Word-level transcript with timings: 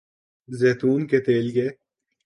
زیتون 0.49 1.07
کے 1.07 1.19
تیل 1.19 1.51
کے 1.51 1.67